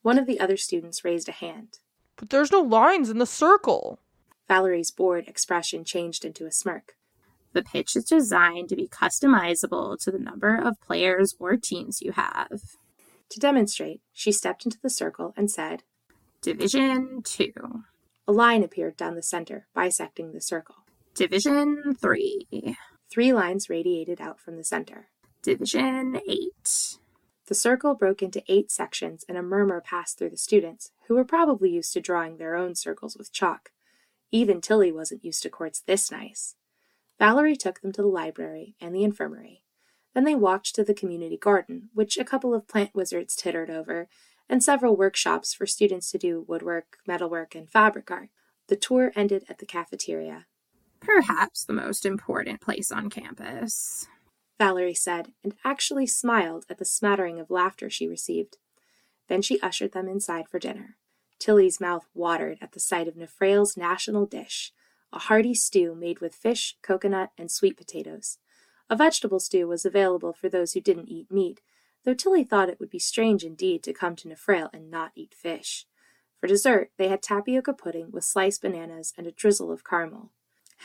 One 0.02 0.20
of 0.20 0.28
the 0.28 0.40
other 0.40 0.58
students 0.58 1.04
raised 1.04 1.28
a 1.28 1.34
hand. 1.34 1.80
But 2.16 2.30
there's 2.30 2.52
no 2.52 2.62
lines 2.62 3.10
in 3.10 3.18
the 3.18 3.26
circle. 3.26 4.00
Valerie's 4.48 4.92
bored 4.92 5.28
expression 5.28 5.84
changed 5.84 6.24
into 6.24 6.46
a 6.46 6.52
smirk. 6.52 6.94
The 7.54 7.64
pitch 7.64 7.96
is 7.96 8.06
designed 8.06 8.70
to 8.70 8.76
be 8.76 8.88
customizable 8.88 10.00
to 10.04 10.12
the 10.12 10.20
number 10.20 10.56
of 10.56 10.80
players 10.82 11.36
or 11.40 11.56
teams 11.58 12.02
you 12.02 12.12
have. 12.12 12.62
To 13.30 13.40
demonstrate, 13.40 14.02
she 14.14 14.32
stepped 14.32 14.66
into 14.66 14.78
the 14.82 14.90
circle 14.90 15.34
and 15.36 15.50
said, 15.50 15.84
Division 16.42 17.22
2. 17.24 17.52
A 18.28 18.32
line 18.32 18.64
appeared 18.64 18.98
down 18.98 19.16
the 19.16 19.24
center, 19.24 19.68
bisecting 19.74 20.32
the 20.32 20.42
circle. 20.42 20.76
Division 21.16 21.96
3. 22.00 22.76
Three 23.10 23.34
lines 23.34 23.70
radiated 23.70 24.22
out 24.22 24.40
from 24.40 24.58
the 24.58 24.64
center. 24.64 25.08
Division 25.46 26.20
8. 26.28 26.98
The 27.46 27.54
circle 27.54 27.94
broke 27.94 28.24
into 28.24 28.42
eight 28.48 28.72
sections, 28.72 29.24
and 29.30 29.38
a 29.38 29.44
murmur 29.44 29.80
passed 29.80 30.18
through 30.18 30.32
the 30.32 30.38
students, 30.38 30.90
who 31.08 31.14
were 31.14 31.24
probably 31.24 31.70
used 31.70 31.94
to 31.94 32.02
drawing 32.02 32.38
their 32.38 32.56
own 32.56 32.74
circles 32.74 33.16
with 33.16 33.32
chalk. 33.32 33.70
Even 34.32 34.60
Tilly 34.60 34.92
wasn't 34.92 35.24
used 35.24 35.44
to 35.44 35.52
courts 35.52 35.84
this 35.86 36.10
nice. 36.12 36.56
Valerie 37.20 37.56
took 37.56 37.82
them 37.82 37.92
to 37.92 38.02
the 38.02 38.08
library 38.08 38.74
and 38.82 38.96
the 38.96 39.04
infirmary. 39.04 39.62
Then 40.16 40.24
they 40.24 40.34
walked 40.34 40.74
to 40.74 40.84
the 40.84 40.96
community 40.96 41.38
garden, 41.38 41.90
which 41.94 42.18
a 42.18 42.26
couple 42.26 42.56
of 42.56 42.68
plant 42.68 42.96
wizards 42.96 43.36
tittered 43.36 43.70
over, 43.70 44.08
and 44.50 44.64
several 44.64 44.96
workshops 44.96 45.54
for 45.54 45.68
students 45.68 46.10
to 46.10 46.18
do 46.18 46.44
woodwork, 46.48 46.98
metalwork, 47.06 47.54
and 47.54 47.70
fabric 47.70 48.10
art. 48.10 48.30
The 48.66 48.78
tour 48.78 49.12
ended 49.16 49.46
at 49.48 49.60
the 49.60 49.68
cafeteria. 49.68 50.48
Perhaps 51.02 51.66
the 51.66 51.74
most 51.74 52.04
important 52.04 52.62
place 52.62 52.92
on 52.92 53.12
campus. 53.12 54.08
Valerie 54.58 54.94
said, 54.94 55.34
and 55.44 55.56
actually 55.64 56.08
smiled 56.08 56.66
at 56.70 56.78
the 56.78 56.86
smattering 56.86 57.40
of 57.40 57.50
laughter 57.50 57.90
she 57.90 58.08
received. 58.08 58.58
Then 59.28 59.42
she 59.42 59.60
ushered 59.60 59.92
them 59.92 60.08
inside 60.08 60.48
for 60.48 60.60
dinner. 60.60 60.98
Tilly's 61.40 61.82
mouth 61.82 62.08
watered 62.14 62.58
at 62.62 62.72
the 62.72 62.80
sight 62.80 63.08
of 63.08 63.16
Nefrail's 63.16 63.76
national 63.76 64.26
dish, 64.26 64.72
a 65.12 65.20
hearty 65.20 65.54
stew 65.54 65.96
made 65.96 66.20
with 66.20 66.34
fish, 66.34 66.78
coconut, 66.82 67.32
and 67.38 67.52
sweet 67.52 67.78
potatoes. 67.78 68.38
A 68.90 68.96
vegetable 68.96 69.40
stew 69.40 69.68
was 69.68 69.86
available 69.86 70.34
for 70.34 70.48
those 70.48 70.74
who 70.74 70.82
didn't 70.82 71.10
eat 71.10 71.32
meat, 71.32 71.62
though 72.04 72.14
Tilly 72.14 72.44
thought 72.44 72.70
it 72.70 72.80
would 72.80 72.90
be 72.90 73.00
strange 73.00 73.44
indeed 73.44 73.84
to 73.84 73.94
come 73.94 74.16
to 74.18 74.28
Nefrail 74.28 74.70
and 74.74 74.90
not 74.90 75.12
eat 75.16 75.34
fish. 75.34 75.86
For 76.40 76.48
dessert, 76.48 76.92
they 76.98 77.08
had 77.08 77.22
tapioca 77.22 77.74
pudding 77.74 78.12
with 78.12 78.24
sliced 78.24 78.62
bananas 78.62 79.14
and 79.18 79.26
a 79.26 79.32
drizzle 79.32 79.72
of 79.72 79.84
caramel. 79.84 80.32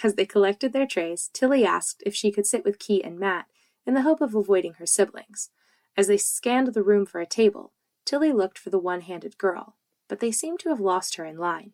As 0.03 0.15
they 0.15 0.25
collected 0.25 0.73
their 0.73 0.87
trays, 0.87 1.29
Tilly 1.33 1.65
asked 1.65 2.03
if 2.07 2.15
she 2.15 2.33
could 2.33 2.47
sit 2.47 2.65
with 2.65 2.79
Key 2.79 3.05
and 3.05 3.19
Matt 3.19 3.47
in 3.91 3.95
the 3.95 4.03
hope 4.03 4.21
of 4.21 4.37
avoiding 4.37 4.75
her 4.75 4.87
siblings. 4.87 5.51
As 5.97 6.07
they 6.07 6.17
scanned 6.17 6.69
the 6.69 6.83
room 6.85 7.05
for 7.05 7.21
a 7.21 7.27
table, 7.27 7.73
Tilly 8.05 8.31
looked 8.31 8.57
for 8.57 8.71
the 8.71 8.79
one 8.79 9.01
handed 9.01 9.37
girl, 9.37 9.75
but 10.09 10.21
they 10.21 10.31
seemed 10.31 10.61
to 10.61 10.69
have 10.69 10.79
lost 10.79 11.17
her 11.17 11.25
in 11.25 11.39
line. 11.39 11.73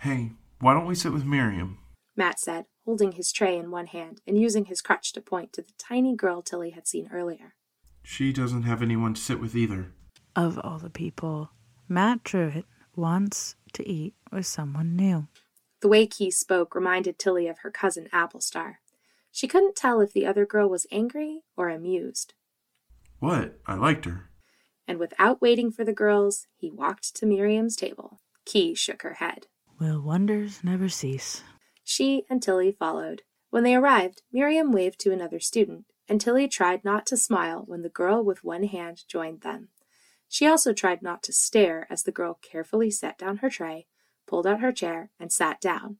Hey, 0.00 0.32
why 0.60 0.74
don't 0.74 0.84
we 0.84 0.94
sit 0.94 1.10
with 1.10 1.24
Miriam? 1.24 1.78
Matt 2.14 2.38
said, 2.38 2.66
holding 2.84 3.12
his 3.12 3.32
tray 3.32 3.56
in 3.56 3.70
one 3.70 3.86
hand 3.86 4.20
and 4.26 4.38
using 4.38 4.66
his 4.66 4.82
crutch 4.82 5.10
to 5.14 5.22
point 5.22 5.54
to 5.54 5.62
the 5.62 5.72
tiny 5.78 6.14
girl 6.14 6.42
Tilly 6.42 6.72
had 6.72 6.86
seen 6.86 7.08
earlier. 7.10 7.54
She 8.02 8.30
doesn't 8.30 8.64
have 8.64 8.82
anyone 8.82 9.14
to 9.14 9.20
sit 9.20 9.40
with 9.40 9.56
either. 9.56 9.94
Of 10.36 10.58
all 10.58 10.78
the 10.78 10.90
people, 10.90 11.48
Matt 11.88 12.24
Truitt 12.24 12.64
wants 12.94 13.56
to 13.72 13.88
eat 13.88 14.12
with 14.30 14.44
someone 14.44 14.96
new. 14.96 15.28
The 15.80 15.88
way 15.88 16.06
Key 16.06 16.30
spoke 16.30 16.74
reminded 16.74 17.18
Tilly 17.18 17.48
of 17.48 17.60
her 17.60 17.70
cousin 17.70 18.10
Applestar. 18.12 18.80
She 19.38 19.46
couldn't 19.46 19.76
tell 19.76 20.00
if 20.00 20.12
the 20.12 20.26
other 20.26 20.44
girl 20.44 20.68
was 20.68 20.88
angry 20.90 21.44
or 21.56 21.68
amused. 21.68 22.34
What? 23.20 23.60
I 23.68 23.76
liked 23.76 24.04
her. 24.04 24.30
And 24.88 24.98
without 24.98 25.40
waiting 25.40 25.70
for 25.70 25.84
the 25.84 25.92
girls, 25.92 26.48
he 26.56 26.72
walked 26.72 27.14
to 27.14 27.24
Miriam's 27.24 27.76
table. 27.76 28.18
Key 28.44 28.74
shook 28.74 29.02
her 29.02 29.12
head. 29.12 29.46
Will 29.78 30.02
wonders 30.02 30.64
never 30.64 30.88
cease? 30.88 31.44
She 31.84 32.24
and 32.28 32.42
Tilly 32.42 32.72
followed. 32.72 33.22
When 33.50 33.62
they 33.62 33.76
arrived, 33.76 34.22
Miriam 34.32 34.72
waved 34.72 34.98
to 35.02 35.12
another 35.12 35.38
student, 35.38 35.84
and 36.08 36.20
Tilly 36.20 36.48
tried 36.48 36.84
not 36.84 37.06
to 37.06 37.16
smile 37.16 37.62
when 37.64 37.82
the 37.82 37.88
girl 37.88 38.24
with 38.24 38.42
one 38.42 38.64
hand 38.64 39.04
joined 39.06 39.42
them. 39.42 39.68
She 40.28 40.48
also 40.48 40.72
tried 40.72 41.00
not 41.00 41.22
to 41.22 41.32
stare 41.32 41.86
as 41.88 42.02
the 42.02 42.10
girl 42.10 42.40
carefully 42.42 42.90
set 42.90 43.18
down 43.18 43.36
her 43.36 43.50
tray, 43.50 43.86
pulled 44.26 44.48
out 44.48 44.58
her 44.58 44.72
chair, 44.72 45.12
and 45.20 45.30
sat 45.32 45.60
down. 45.60 45.98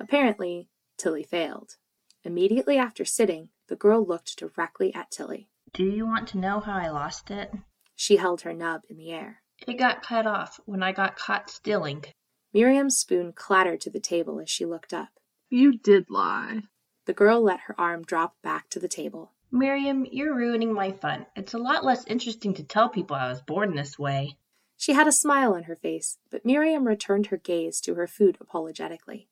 Apparently, 0.00 0.70
Tilly 0.96 1.22
failed. 1.22 1.76
Immediately 2.24 2.78
after 2.78 3.04
sitting, 3.04 3.48
the 3.68 3.76
girl 3.76 4.04
looked 4.04 4.36
directly 4.36 4.94
at 4.94 5.10
Tilly. 5.10 5.48
Do 5.72 5.84
you 5.84 6.06
want 6.06 6.28
to 6.28 6.38
know 6.38 6.60
how 6.60 6.74
I 6.74 6.88
lost 6.88 7.30
it? 7.30 7.50
She 7.96 8.16
held 8.16 8.42
her 8.42 8.52
nub 8.52 8.82
in 8.88 8.96
the 8.96 9.10
air. 9.10 9.42
It 9.66 9.78
got 9.78 10.02
cut 10.02 10.26
off 10.26 10.60
when 10.64 10.82
I 10.82 10.92
got 10.92 11.16
caught 11.16 11.50
stealing. 11.50 12.04
Miriam's 12.52 12.98
spoon 12.98 13.32
clattered 13.32 13.80
to 13.82 13.90
the 13.90 14.00
table 14.00 14.40
as 14.40 14.50
she 14.50 14.64
looked 14.64 14.92
up. 14.92 15.08
You 15.48 15.78
did 15.78 16.10
lie. 16.10 16.62
The 17.06 17.12
girl 17.12 17.42
let 17.42 17.60
her 17.60 17.74
arm 17.78 18.02
drop 18.02 18.36
back 18.42 18.68
to 18.70 18.78
the 18.78 18.88
table. 18.88 19.32
Miriam, 19.50 20.06
you're 20.10 20.34
ruining 20.34 20.72
my 20.72 20.92
fun. 20.92 21.26
It's 21.36 21.54
a 21.54 21.58
lot 21.58 21.84
less 21.84 22.06
interesting 22.06 22.54
to 22.54 22.64
tell 22.64 22.88
people 22.88 23.16
I 23.16 23.28
was 23.28 23.42
born 23.42 23.74
this 23.74 23.98
way. 23.98 24.36
She 24.76 24.94
had 24.94 25.06
a 25.06 25.12
smile 25.12 25.54
on 25.54 25.64
her 25.64 25.76
face, 25.76 26.18
but 26.30 26.44
Miriam 26.44 26.86
returned 26.86 27.26
her 27.26 27.36
gaze 27.36 27.80
to 27.82 27.94
her 27.94 28.06
food 28.06 28.36
apologetically. 28.40 29.28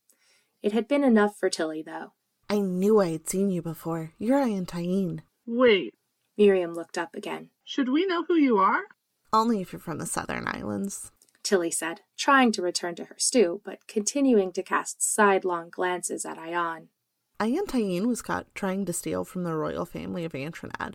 It 0.63 0.73
had 0.73 0.87
been 0.87 1.05
enough 1.05 1.37
for 1.39 1.49
Tilly, 1.49 1.83
though. 1.83 2.13
I 2.51 2.59
knew 2.59 2.99
I 2.99 3.11
had 3.11 3.29
seen 3.29 3.49
you 3.49 3.63
before. 3.63 4.13
You're 4.19 4.41
Ayan 4.41 4.67
Tyene. 4.67 5.21
Wait. 5.47 5.95
Miriam 6.37 6.75
looked 6.75 6.99
up 6.99 7.15
again. 7.15 7.51
Should 7.63 7.89
we 7.89 8.05
know 8.07 8.25
who 8.25 8.35
you 8.35 8.59
are? 8.59 8.83
Only 9.33 9.61
if 9.61 9.73
you're 9.73 9.79
from 9.79 9.99
the 9.99 10.05
Southern 10.07 10.49
Islands. 10.49 11.13
Tilly 11.45 11.71
said, 11.71 12.01
trying 12.19 12.51
to 12.53 12.61
return 12.61 12.97
to 12.97 13.05
her 13.05 13.15
stew, 13.19 13.61
but 13.65 13.87
continuing 13.87 14.51
to 14.55 14.65
cast 14.65 15.01
sidelong 15.01 15.71
glances 15.71 16.27
at 16.27 16.39
Ayan. 16.39 16.89
Ayan 17.39 17.69
Tyene 17.69 18.07
was 18.07 18.21
caught 18.21 18.53
trying 18.53 18.85
to 18.85 18.93
steal 18.93 19.25
from 19.25 19.45
the 19.45 19.55
royal 19.55 19.87
family 19.87 20.25
of 20.25 20.33
Antronad. 20.33 20.95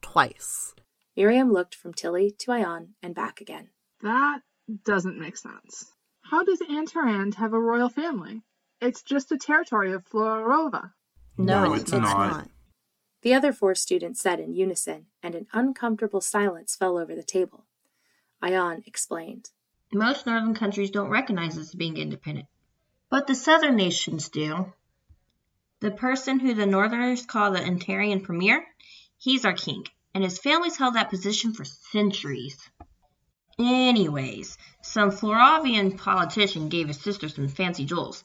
Twice. 0.00 0.74
Miriam 1.14 1.52
looked 1.52 1.74
from 1.74 1.92
Tilly 1.92 2.30
to 2.38 2.52
Ayan 2.52 2.94
and 3.02 3.14
back 3.14 3.42
again. 3.42 3.68
That 4.00 4.40
doesn't 4.86 5.20
make 5.20 5.36
sense. 5.36 5.92
How 6.22 6.42
does 6.42 6.60
Antarand 6.62 7.34
have 7.34 7.52
a 7.52 7.60
royal 7.60 7.90
family? 7.90 8.40
It's 8.84 9.02
just 9.02 9.32
a 9.32 9.38
territory 9.38 9.92
of 9.92 10.04
Florova. 10.04 10.92
No, 11.38 11.64
No, 11.64 11.72
it's, 11.72 11.84
it's 11.84 11.92
not. 11.92 12.02
not. 12.02 12.50
The 13.22 13.32
other 13.32 13.50
four 13.54 13.74
students 13.74 14.20
said 14.20 14.40
in 14.40 14.52
unison, 14.52 15.06
and 15.22 15.34
an 15.34 15.46
uncomfortable 15.54 16.20
silence 16.20 16.76
fell 16.76 16.98
over 16.98 17.14
the 17.14 17.22
table. 17.22 17.64
Ayan 18.42 18.86
explained. 18.86 19.48
Most 19.90 20.26
northern 20.26 20.54
countries 20.54 20.90
don't 20.90 21.08
recognize 21.08 21.56
us 21.56 21.68
as 21.68 21.74
being 21.74 21.96
independent, 21.96 22.46
but 23.08 23.26
the 23.26 23.34
southern 23.34 23.76
nations 23.76 24.28
do. 24.28 24.70
The 25.80 25.90
person 25.90 26.38
who 26.38 26.52
the 26.52 26.66
northerners 26.66 27.24
call 27.24 27.52
the 27.52 27.60
Antarian 27.60 28.22
premier, 28.22 28.62
he's 29.16 29.46
our 29.46 29.54
king, 29.54 29.86
and 30.12 30.22
his 30.22 30.38
family's 30.38 30.76
held 30.76 30.94
that 30.96 31.08
position 31.08 31.54
for 31.54 31.64
centuries. 31.64 32.58
Anyways, 33.58 34.58
some 34.82 35.10
Floravian 35.10 35.96
politician 35.96 36.68
gave 36.68 36.88
his 36.88 37.00
sister 37.00 37.30
some 37.30 37.48
fancy 37.48 37.86
jewels, 37.86 38.24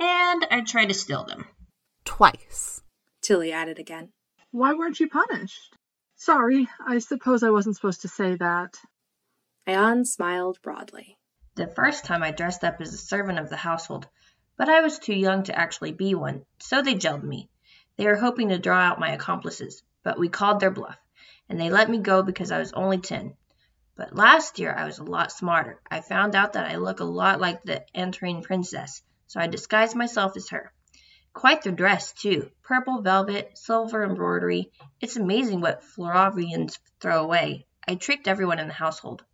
and 0.00 0.46
I 0.50 0.62
tried 0.62 0.88
to 0.88 0.94
steal 0.94 1.24
them. 1.24 1.46
Twice. 2.04 2.82
Tilly 3.20 3.52
added 3.52 3.78
again. 3.78 4.12
Why 4.50 4.72
weren't 4.74 5.00
you 5.00 5.08
punished? 5.08 5.76
Sorry, 6.16 6.68
I 6.84 6.98
suppose 6.98 7.42
I 7.42 7.50
wasn't 7.50 7.76
supposed 7.76 8.02
to 8.02 8.08
say 8.08 8.36
that. 8.36 8.76
Ayan 9.66 10.06
smiled 10.06 10.58
broadly. 10.62 11.18
The 11.54 11.66
first 11.66 12.04
time 12.04 12.22
I 12.22 12.30
dressed 12.30 12.64
up 12.64 12.80
as 12.80 12.94
a 12.94 12.98
servant 12.98 13.38
of 13.38 13.50
the 13.50 13.56
household, 13.56 14.08
but 14.56 14.68
I 14.68 14.80
was 14.80 14.98
too 14.98 15.14
young 15.14 15.42
to 15.44 15.58
actually 15.58 15.92
be 15.92 16.14
one, 16.14 16.44
so 16.58 16.82
they 16.82 16.94
jailed 16.94 17.22
me. 17.22 17.50
They 17.96 18.06
were 18.06 18.16
hoping 18.16 18.48
to 18.48 18.58
draw 18.58 18.78
out 18.78 19.00
my 19.00 19.10
accomplices, 19.10 19.82
but 20.02 20.18
we 20.18 20.28
called 20.28 20.60
their 20.60 20.70
bluff, 20.70 20.98
and 21.48 21.60
they 21.60 21.70
let 21.70 21.90
me 21.90 21.98
go 21.98 22.22
because 22.22 22.50
I 22.50 22.58
was 22.58 22.72
only 22.72 22.98
ten. 22.98 23.36
But 23.96 24.14
last 24.14 24.58
year 24.58 24.72
I 24.72 24.86
was 24.86 24.98
a 24.98 25.04
lot 25.04 25.32
smarter. 25.32 25.80
I 25.90 26.00
found 26.00 26.34
out 26.34 26.52
that 26.52 26.70
I 26.70 26.76
look 26.76 27.00
a 27.00 27.04
lot 27.04 27.40
like 27.40 27.62
the 27.62 27.84
Antarine 27.94 28.42
princess, 28.42 29.02
so 29.28 29.38
I 29.38 29.46
disguised 29.46 29.94
myself 29.94 30.36
as 30.36 30.48
her. 30.48 30.72
Quite 31.32 31.62
the 31.62 31.70
dress, 31.70 32.12
too. 32.12 32.50
Purple 32.64 33.02
velvet, 33.02 33.56
silver 33.56 34.02
embroidery. 34.02 34.72
It's 35.00 35.16
amazing 35.16 35.60
what 35.60 35.84
Floravians 35.84 36.78
throw 36.98 37.22
away. 37.22 37.66
I 37.86 37.94
tricked 37.94 38.26
everyone 38.26 38.58
in 38.58 38.66
the 38.66 38.74
household, 38.74 39.24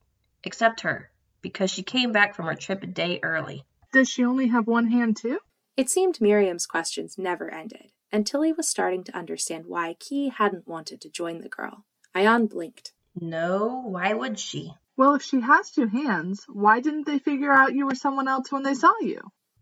except 0.42 0.82
her, 0.82 1.10
because 1.40 1.70
she 1.70 1.82
came 1.82 2.12
back 2.12 2.34
from 2.34 2.46
her 2.46 2.54
trip 2.54 2.82
a 2.82 2.86
day 2.86 3.20
early. 3.22 3.64
Does 3.92 4.10
she 4.10 4.24
only 4.24 4.48
have 4.48 4.66
one 4.66 4.88
hand, 4.88 5.16
too? 5.16 5.38
It 5.76 5.88
seemed 5.88 6.20
Miriam's 6.20 6.66
questions 6.66 7.16
never 7.16 7.50
ended, 7.52 7.92
and 8.12 8.26
Tilly 8.26 8.52
was 8.52 8.68
starting 8.68 9.04
to 9.04 9.16
understand 9.16 9.66
why 9.66 9.94
Key 9.94 10.28
hadn't 10.28 10.68
wanted 10.68 11.00
to 11.00 11.08
join 11.08 11.40
the 11.40 11.48
girl. 11.48 11.84
Ayan 12.14 12.48
blinked. 12.48 12.92
No, 13.14 13.82
why 13.86 14.12
would 14.12 14.38
she? 14.38 14.74
Well, 14.96 15.14
if 15.14 15.22
she 15.22 15.40
has 15.40 15.70
two 15.70 15.86
hands, 15.86 16.44
why 16.48 16.80
didn't 16.80 17.06
they 17.06 17.18
figure 17.18 17.52
out 17.52 17.74
you 17.74 17.86
were 17.86 17.94
someone 17.94 18.28
else 18.28 18.52
when 18.52 18.62
they 18.62 18.74
saw 18.74 18.92
you? 19.00 19.20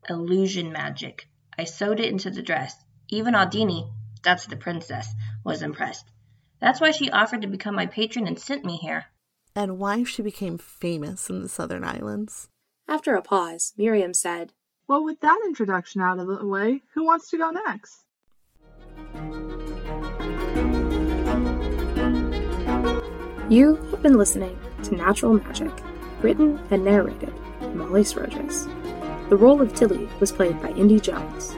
Illusion 0.09 0.73
magic. 0.73 1.29
I 1.57 1.65
sewed 1.65 2.01
it 2.01 2.11
into 2.11 2.31
the 2.31 2.43
dress. 2.43 2.75
Even 3.09 3.35
Aldini, 3.35 3.91
that's 4.25 4.47
the 4.47 4.57
princess, 4.57 5.07
was 5.45 5.63
impressed. 5.63 6.11
That's 6.61 6.81
why 6.81 6.91
she 6.91 7.11
offered 7.11 7.43
to 7.43 7.49
become 7.49 7.75
my 7.75 7.87
patron 7.87 8.27
and 8.27 8.39
sent 8.39 8.65
me 8.65 8.77
here. 8.77 9.05
And 9.55 9.79
why 9.79 10.05
she 10.05 10.23
became 10.23 10.59
famous 10.59 11.29
in 11.29 11.43
the 11.43 11.49
Southern 11.49 11.85
Islands. 11.85 12.49
After 12.89 13.15
a 13.15 13.23
pause, 13.23 13.75
Miriam 13.77 14.15
said, 14.15 14.53
Well, 14.89 15.05
with 15.05 15.21
that 15.21 15.41
introduction 15.45 16.01
out 16.01 16.19
of 16.19 16.27
the 16.27 16.47
way, 16.47 16.83
who 16.95 17.05
wants 17.05 17.31
to 17.31 17.39
go 17.39 17.51
next? 17.51 18.05
You 23.49 23.77
have 23.91 24.03
been 24.03 24.17
listening 24.17 24.59
to 24.85 24.95
Natural 24.97 25.35
Magic, 25.35 25.73
written 26.23 26.59
and 26.71 26.85
narrated 26.85 27.33
by 27.61 27.69
Molly 27.69 28.03
Sturgis. 28.03 28.67
The 29.33 29.39
role 29.39 29.63
of 29.63 29.75
Tilly 29.75 30.11
was 30.21 30.31
played 30.31 30.61
by 30.61 30.73
Indy 30.73 31.01
Jones. 31.01 31.57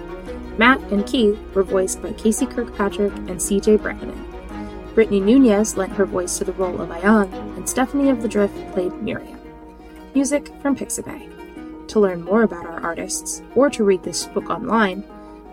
Matt 0.58 0.80
and 0.92 1.04
Keith 1.04 1.36
were 1.54 1.64
voiced 1.64 2.00
by 2.00 2.12
Casey 2.12 2.46
Kirkpatrick 2.46 3.12
and 3.12 3.30
CJ 3.30 3.82
Brannon. 3.82 4.14
Brittany 4.94 5.18
Nunez 5.18 5.76
lent 5.76 5.92
her 5.94 6.06
voice 6.06 6.38
to 6.38 6.44
the 6.44 6.52
role 6.52 6.80
of 6.80 6.90
Ayan, 6.90 7.32
and 7.56 7.68
Stephanie 7.68 8.10
of 8.10 8.22
the 8.22 8.28
Drift 8.28 8.54
played 8.74 8.92
Miriam. 9.02 9.40
Music 10.14 10.52
from 10.62 10.76
Pixabay. 10.76 11.88
To 11.88 11.98
learn 11.98 12.22
more 12.22 12.44
about 12.44 12.64
our 12.64 12.80
artists, 12.80 13.42
or 13.56 13.68
to 13.70 13.82
read 13.82 14.04
this 14.04 14.26
book 14.26 14.50
online, 14.50 15.02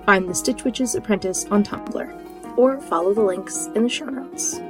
find 0.05 0.29
The 0.29 0.35
Stitch 0.35 0.63
Witch's 0.63 0.93
Apprentice 0.93 1.45
on 1.45 1.63
Tumblr, 1.63 2.55
or 2.55 2.79
follow 2.81 3.15
the 3.15 3.23
links 3.23 3.65
in 3.73 3.81
the 3.81 3.89
show 3.89 4.05
notes. 4.05 4.61